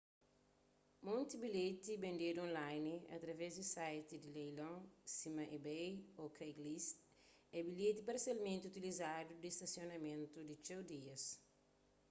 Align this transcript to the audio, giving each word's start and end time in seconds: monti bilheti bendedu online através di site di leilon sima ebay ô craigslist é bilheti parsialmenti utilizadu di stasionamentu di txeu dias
monti 1.07 1.33
bilheti 1.41 1.93
bendedu 2.05 2.39
online 2.47 2.93
através 3.17 3.51
di 3.55 3.65
site 3.75 4.13
di 4.23 4.29
leilon 4.37 4.75
sima 5.17 5.43
ebay 5.57 5.89
ô 6.21 6.23
craigslist 6.35 6.95
é 7.57 7.59
bilheti 7.69 8.01
parsialmenti 8.09 8.65
utilizadu 8.71 9.31
di 9.41 9.49
stasionamentu 9.57 10.37
di 10.49 10.55
txeu 10.63 10.81
dias 10.93 11.23